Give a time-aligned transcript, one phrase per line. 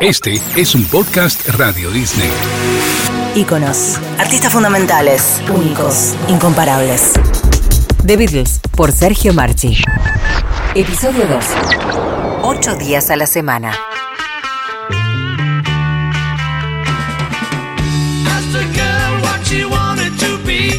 [0.00, 2.30] Este es un podcast Radio Disney.
[3.34, 7.12] Íconos, artistas fundamentales, únicos, incomparables.
[8.06, 9.76] The Beatles, por Sergio Marchi.
[10.74, 11.44] Episodio 2.
[12.44, 13.74] Ocho días a la semana.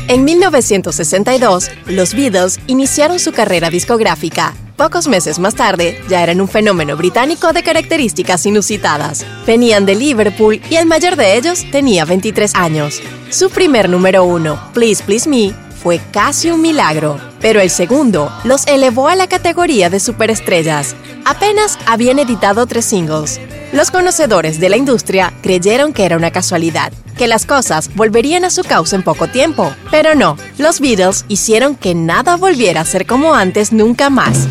[0.07, 4.55] En 1962, los Beatles iniciaron su carrera discográfica.
[4.81, 9.23] Pocos meses más tarde, ya eran un fenómeno británico de características inusitadas.
[9.45, 12.99] Venían de Liverpool y el mayor de ellos tenía 23 años.
[13.29, 15.53] Su primer número uno, Please Please Me,
[15.83, 20.95] fue casi un milagro, pero el segundo los elevó a la categoría de superestrellas.
[21.25, 23.39] Apenas habían editado tres singles.
[23.73, 28.49] Los conocedores de la industria creyeron que era una casualidad, que las cosas volverían a
[28.49, 33.05] su causa en poco tiempo, pero no, los Beatles hicieron que nada volviera a ser
[33.05, 34.47] como antes nunca más.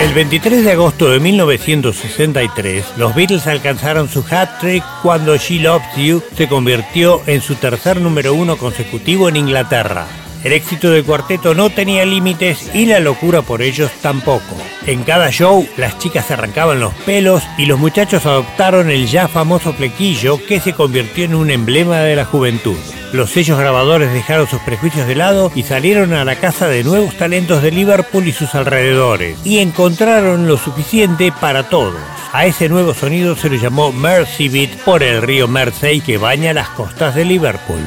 [0.00, 6.22] El 23 de agosto de 1963, los Beatles alcanzaron su hat-trick cuando She Loves You
[6.36, 10.25] se convirtió en su tercer número uno consecutivo en Inglaterra.
[10.46, 14.56] El éxito del cuarteto no tenía límites y la locura por ellos tampoco.
[14.86, 19.26] En cada show, las chicas se arrancaban los pelos y los muchachos adoptaron el ya
[19.26, 22.76] famoso flequillo que se convirtió en un emblema de la juventud.
[23.12, 27.16] Los sellos grabadores dejaron sus prejuicios de lado y salieron a la casa de nuevos
[27.16, 31.98] talentos de Liverpool y sus alrededores, y encontraron lo suficiente para todos.
[32.32, 36.52] A ese nuevo sonido se le llamó Mersey Beat por el río Mersey que baña
[36.52, 37.80] las costas de Liverpool.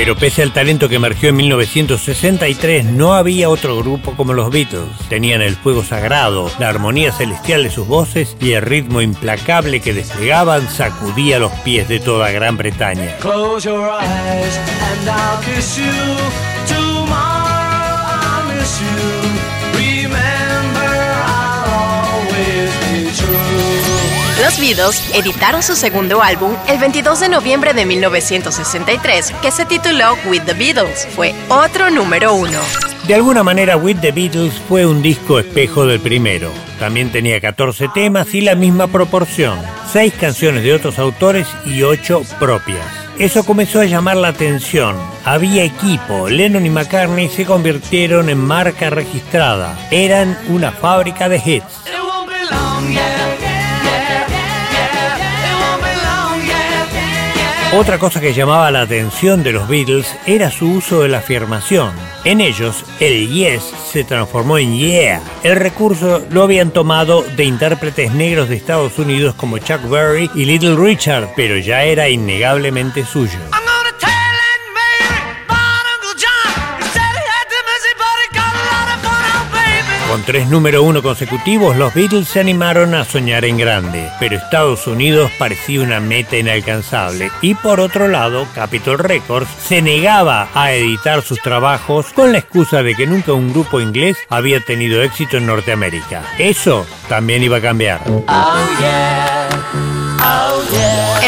[0.00, 4.88] Pero pese al talento que emergió en 1963, no había otro grupo como los Beatles.
[5.10, 9.92] Tenían el fuego sagrado, la armonía celestial de sus voces y el ritmo implacable que
[9.92, 13.18] desplegaban sacudía los pies de toda Gran Bretaña.
[24.42, 30.16] Los Beatles editaron su segundo álbum el 22 de noviembre de 1963, que se tituló
[30.24, 31.06] With the Beatles.
[31.14, 32.58] Fue otro número uno.
[33.06, 36.50] De alguna manera, With the Beatles fue un disco espejo del primero.
[36.78, 39.58] También tenía 14 temas y la misma proporción,
[39.92, 42.86] 6 canciones de otros autores y 8 propias.
[43.18, 44.96] Eso comenzó a llamar la atención.
[45.26, 46.30] Había equipo.
[46.30, 49.76] Lennon y McCartney se convirtieron en marca registrada.
[49.90, 51.90] Eran una fábrica de hits.
[57.72, 61.92] Otra cosa que llamaba la atención de los Beatles era su uso de la afirmación.
[62.24, 65.22] En ellos, el yes se transformó en yeah.
[65.44, 70.46] El recurso lo habían tomado de intérpretes negros de Estados Unidos como Chuck Berry y
[70.46, 73.38] Little Richard, pero ya era innegablemente suyo.
[80.20, 84.86] Con tres número uno consecutivos, los Beatles se animaron a soñar en grande, pero Estados
[84.86, 87.30] Unidos parecía una meta inalcanzable.
[87.40, 92.82] Y por otro lado, Capitol Records se negaba a editar sus trabajos con la excusa
[92.82, 96.22] de que nunca un grupo inglés había tenido éxito en Norteamérica.
[96.38, 98.02] Eso también iba a cambiar.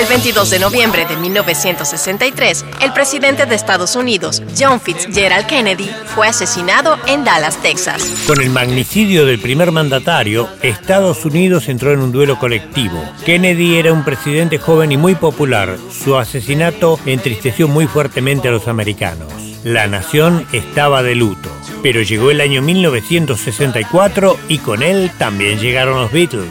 [0.03, 6.27] El 22 de noviembre de 1963, el presidente de Estados Unidos, John Fitzgerald Kennedy, fue
[6.27, 8.25] asesinado en Dallas, Texas.
[8.27, 13.01] Con el magnicidio del primer mandatario, Estados Unidos entró en un duelo colectivo.
[13.25, 15.79] Kennedy era un presidente joven y muy popular.
[15.93, 19.33] Su asesinato entristeció muy fuertemente a los americanos.
[19.63, 21.49] La nación estaba de luto.
[21.81, 26.51] Pero llegó el año 1964 y con él también llegaron los Beatles.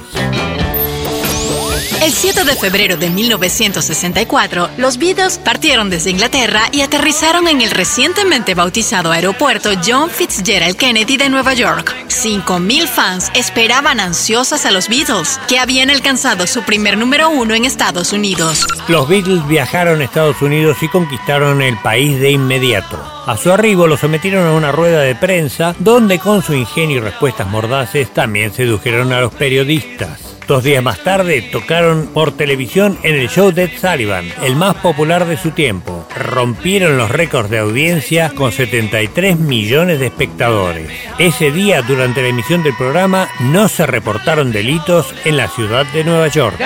[2.02, 7.70] El 7 de febrero de 1964, los Beatles partieron desde Inglaterra y aterrizaron en el
[7.70, 11.96] recientemente bautizado aeropuerto John Fitzgerald Kennedy de Nueva York.
[12.08, 17.66] 5.000 fans esperaban ansiosas a los Beatles, que habían alcanzado su primer número uno en
[17.66, 18.66] Estados Unidos.
[18.88, 22.98] Los Beatles viajaron a Estados Unidos y conquistaron el país de inmediato.
[23.28, 27.02] A su arribo lo sometieron a una rueda de prensa donde con su ingenio y
[27.02, 30.31] respuestas mordaces también sedujeron a los periodistas.
[30.52, 35.26] Dos días más tarde tocaron por televisión en el show de Sullivan, el más popular
[35.26, 36.06] de su tiempo.
[36.14, 40.92] Rompieron los récords de audiencia con 73 millones de espectadores.
[41.18, 46.04] Ese día, durante la emisión del programa, no se reportaron delitos en la ciudad de
[46.04, 46.60] Nueva York.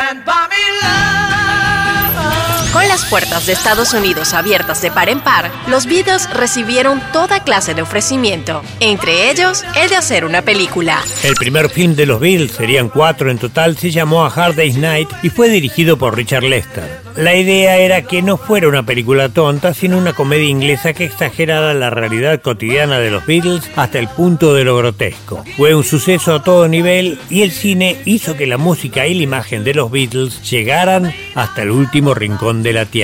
[3.09, 7.83] Puertas de Estados Unidos abiertas de par en par, los Beatles recibieron toda clase de
[7.83, 11.03] ofrecimiento, entre ellos el de hacer una película.
[11.23, 14.77] El primer film de los Beatles, serían cuatro en total, se llamó A Hard Day's
[14.77, 17.05] Night y fue dirigido por Richard Lester.
[17.15, 21.73] La idea era que no fuera una película tonta, sino una comedia inglesa que exagerara
[21.73, 25.41] la realidad cotidiana de los Beatles hasta el punto de lo grotesco.
[25.55, 29.23] Fue un suceso a todo nivel y el cine hizo que la música y la
[29.23, 32.94] imagen de los Beatles llegaran hasta el último rincón de la Tierra.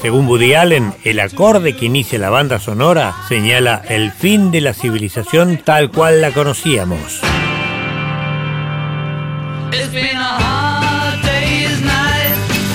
[0.00, 4.74] Según Woody Allen, el acorde que inicia la banda sonora señala el fin de la
[4.74, 7.20] civilización tal cual la conocíamos.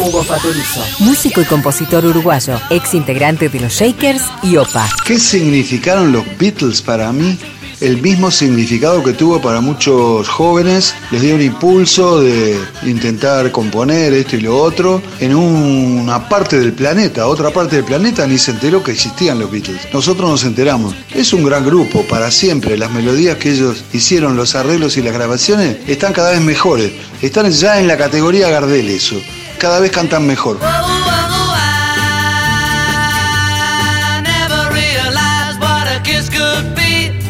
[0.01, 4.89] Hugo Faturizo, músico y compositor uruguayo, ex integrante de los Shakers y OPA.
[5.06, 7.38] ¿Qué significaron los Beatles para mí?
[7.81, 14.13] El mismo significado que tuvo para muchos jóvenes, les dio un impulso de intentar componer
[14.13, 18.51] esto y lo otro en una parte del planeta, otra parte del planeta ni se
[18.51, 19.81] enteró que existían los Beatles.
[19.94, 20.95] Nosotros nos enteramos.
[21.13, 22.77] Es un gran grupo, para siempre.
[22.77, 26.92] Las melodías que ellos hicieron, los arreglos y las grabaciones están cada vez mejores.
[27.22, 29.16] Están ya en la categoría Gardel eso.
[29.60, 30.60] Cada vez cantan mejor.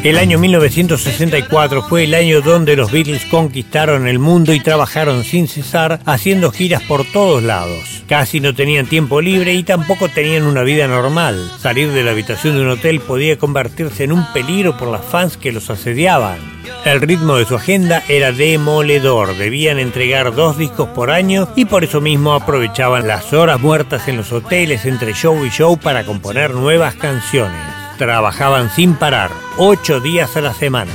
[0.06, 5.48] El año 1964 fue el año donde los Beatles conquistaron el mundo y trabajaron sin
[5.48, 8.04] cesar haciendo giras por todos lados.
[8.08, 11.52] Casi no tenían tiempo libre y tampoco tenían una vida normal.
[11.60, 15.38] Salir de la habitación de un hotel podía convertirse en un peligro por las fans
[15.38, 16.38] que los asediaban.
[16.86, 21.84] El ritmo de su agenda era demoledor, debían entregar dos discos por año y por
[21.84, 26.52] eso mismo aprovechaban las horas muertas en los hoteles entre show y show para componer
[26.52, 27.60] nuevas canciones.
[27.98, 30.92] Trabajaban sin parar, ocho días a la semana.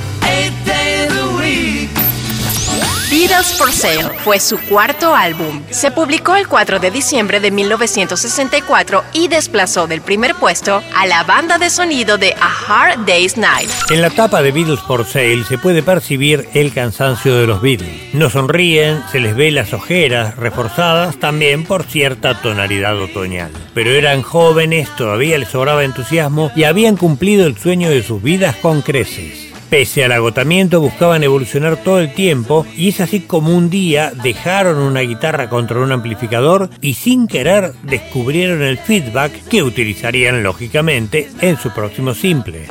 [3.31, 5.61] Beatles for Sale fue su cuarto álbum.
[5.69, 11.23] Se publicó el 4 de diciembre de 1964 y desplazó del primer puesto a la
[11.23, 13.69] banda de sonido de A Hard Day's Night.
[13.89, 18.13] En la tapa de Beatles for Sale se puede percibir el cansancio de los Beatles.
[18.13, 23.51] No sonríen, se les ve las ojeras, reforzadas también por cierta tonalidad otoñal.
[23.73, 28.57] Pero eran jóvenes, todavía les sobraba entusiasmo y habían cumplido el sueño de sus vidas
[28.57, 29.50] con creces.
[29.71, 34.79] Pese al agotamiento buscaban evolucionar todo el tiempo y es así como un día dejaron
[34.79, 41.55] una guitarra contra un amplificador y sin querer descubrieron el feedback que utilizarían lógicamente en
[41.55, 42.67] su próximo simple.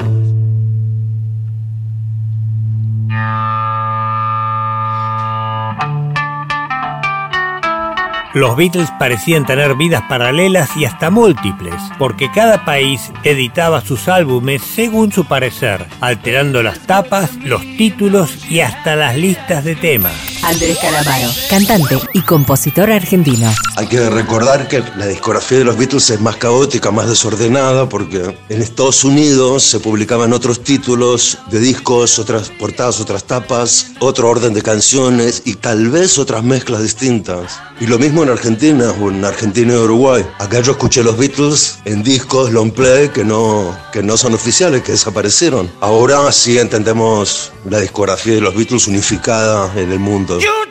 [8.33, 14.63] Los Beatles parecían tener vidas paralelas y hasta múltiples, porque cada país editaba sus álbumes
[14.63, 20.30] según su parecer, alterando las tapas, los títulos y hasta las listas de temas.
[20.43, 23.53] Andrés Calamaro, cantante y compositor argentino.
[23.77, 28.37] Hay que recordar que la discografía de los Beatles es más caótica, más desordenada, porque
[28.49, 34.55] en Estados Unidos se publicaban otros títulos de discos, otras portadas, otras tapas, otro orden
[34.55, 37.59] de canciones y tal vez otras mezclas distintas.
[37.81, 40.27] Y lo mismo en Argentina o en Argentina y Uruguay.
[40.39, 44.83] Acá yo escuché los Beatles en discos long play que no, que no son oficiales,
[44.83, 45.71] que desaparecieron.
[45.81, 50.30] Ahora sí entendemos la discografía de los Beatles unificada en el mundo.
[50.31, 50.45] oldu.
[50.45, 50.71] You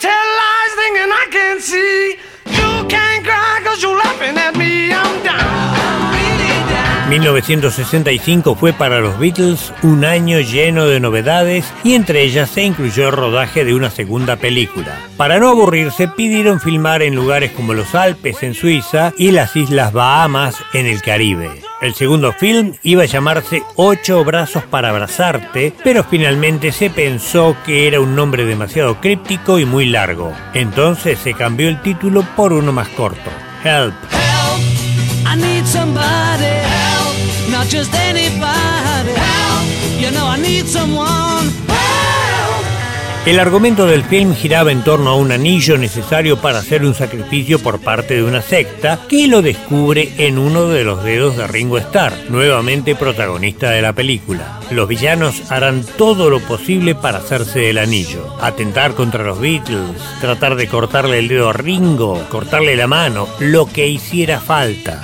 [7.20, 13.08] 1965 fue para los Beatles un año lleno de novedades y entre ellas se incluyó
[13.08, 14.98] el rodaje de una segunda película.
[15.18, 19.92] Para no aburrirse pidieron filmar en lugares como los Alpes en Suiza y las Islas
[19.92, 21.62] Bahamas en el Caribe.
[21.82, 27.88] El segundo film iba a llamarse Ocho brazos para abrazarte, pero finalmente se pensó que
[27.88, 30.34] era un nombre demasiado críptico y muy largo.
[30.54, 33.30] Entonces se cambió el título por uno más corto,
[33.64, 33.94] Help.
[37.60, 39.12] Not just anybody.
[39.12, 41.52] Help, you know I need someone.
[43.26, 47.60] El argumento del film giraba en torno a un anillo necesario para hacer un sacrificio
[47.60, 51.78] por parte de una secta que lo descubre en uno de los dedos de Ringo
[51.78, 54.62] Starr, nuevamente protagonista de la película.
[54.72, 60.56] Los villanos harán todo lo posible para hacerse del anillo, atentar contra los Beatles, tratar
[60.56, 65.04] de cortarle el dedo a Ringo, cortarle la mano, lo que hiciera falta.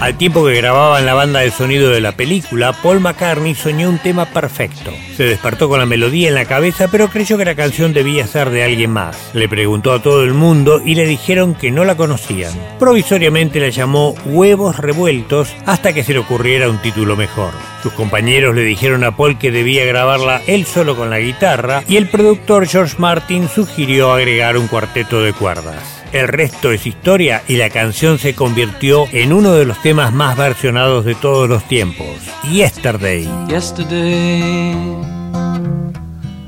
[0.00, 3.98] Al tiempo que grababan la banda de sonido de la película, Paul McCartney soñó un
[3.98, 4.90] tema perfecto.
[5.16, 8.50] Se despertó con la melodía en la cabeza, pero creyó que la canción debía ser
[8.50, 9.30] de alguien más.
[9.32, 12.52] Le preguntó a todo el mundo y le dijeron que no la conocían.
[12.78, 17.52] Provisoriamente la llamó Huevos Revueltos hasta que se le ocurriera un título mejor.
[17.86, 21.98] Sus compañeros le dijeron a Paul que debía grabarla él solo con la guitarra y
[21.98, 26.02] el productor George Martin sugirió agregar un cuarteto de cuerdas.
[26.10, 30.36] El resto es historia y la canción se convirtió en uno de los temas más
[30.36, 32.08] versionados de todos los tiempos.
[32.50, 33.28] Yesterday.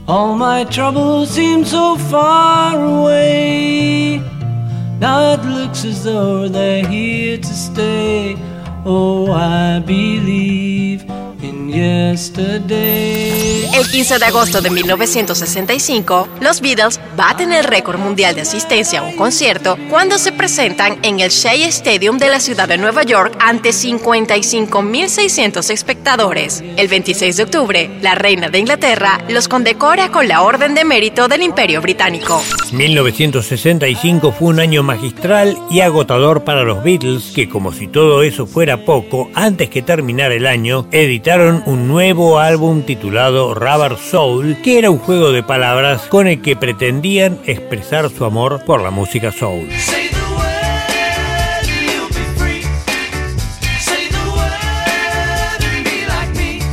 [0.08, 4.20] All my troubles seem so far away.
[4.98, 8.36] Now it looks as though they're here to stay.
[8.84, 11.04] Oh, I believe.
[13.74, 19.02] El 15 de agosto de 1965, los Beatles baten el récord mundial de asistencia a
[19.04, 23.36] un concierto cuando se presentan en el Shea Stadium de la ciudad de Nueva York
[23.40, 26.64] ante 55.600 espectadores.
[26.76, 31.28] El 26 de octubre, la reina de Inglaterra los condecora con la Orden de Mérito
[31.28, 32.42] del Imperio Británico.
[32.72, 38.46] 1965 fue un año magistral y agotador para los Beatles que, como si todo eso
[38.46, 44.78] fuera poco, antes que terminar el año, editaron un nuevo álbum titulado Rubber Soul, que
[44.78, 49.30] era un juego de palabras con el que pretendían expresar su amor por la música
[49.32, 49.68] soul.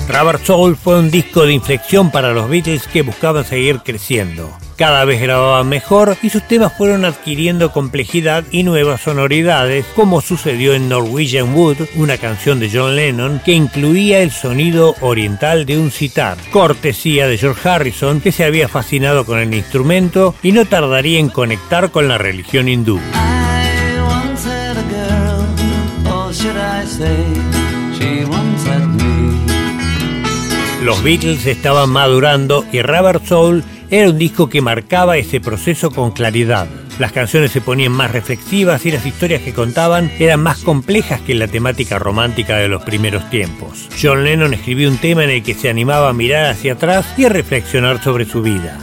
[0.08, 4.50] Rubber Soul fue un disco de inflexión para los Beatles que buscaban seguir creciendo.
[4.78, 10.74] Cada vez grababan mejor y sus temas fueron adquiriendo complejidad y nuevas sonoridades, como sucedió
[10.74, 15.92] en Norwegian Wood, una canción de John Lennon que incluía el sonido oriental de un
[15.92, 21.20] sitar, cortesía de George Harrison, que se había fascinado con el instrumento y no tardaría
[21.20, 23.00] en conectar con la religión hindú.
[30.84, 36.12] Los Beatles estaban madurando y Rubber Soul era un disco que marcaba ese proceso con
[36.12, 36.68] claridad.
[37.00, 41.36] Las canciones se ponían más reflexivas y las historias que contaban eran más complejas que
[41.36, 43.90] la temática romántica de los primeros tiempos.
[44.02, 47.26] John Lennon escribió un tema en el que se animaba a mirar hacia atrás y
[47.26, 48.80] a reflexionar sobre su vida.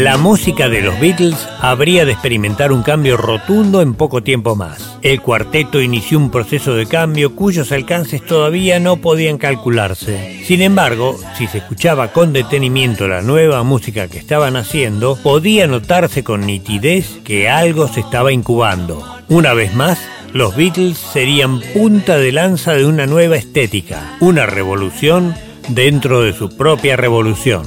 [0.00, 4.98] La música de los Beatles habría de experimentar un cambio rotundo en poco tiempo más.
[5.02, 10.40] El cuarteto inició un proceso de cambio cuyos alcances todavía no podían calcularse.
[10.46, 16.24] Sin embargo, si se escuchaba con detenimiento la nueva música que estaban haciendo, podía notarse
[16.24, 19.04] con nitidez que algo se estaba incubando.
[19.28, 20.00] Una vez más,
[20.32, 25.34] los Beatles serían punta de lanza de una nueva estética, una revolución
[25.68, 27.64] dentro de su propia revolución.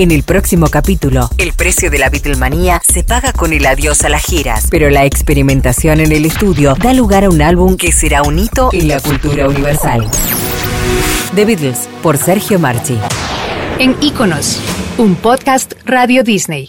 [0.00, 4.08] En el próximo capítulo, el precio de la Beatlemanía se paga con el adiós a
[4.08, 8.22] las giras, pero la experimentación en el estudio da lugar a un álbum que será
[8.22, 10.08] un hito en la cultura universal.
[11.34, 12.96] The Beatles, por Sergio Marchi.
[13.78, 14.58] En Iconos,
[14.96, 16.66] un podcast Radio Disney.